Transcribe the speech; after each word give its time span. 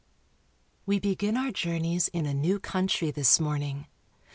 w, 0.87 0.97
E 0.97 0.99
begin 0.99 1.37
our 1.37 1.51
journeys 1.51 2.07
in 2.07 2.25
a 2.25 2.33
new 2.33 2.59
country 2.59 3.11
this 3.11 3.39
morning. 3.39 3.85